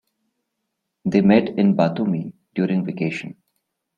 [1.05, 3.35] They met in Batumi during vacation.